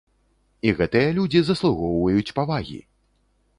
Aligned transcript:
І 0.69 0.71
гэтыя 0.79 1.09
людзі 1.17 1.43
заслугоўваюць 1.51 2.35
павагі. 2.41 2.83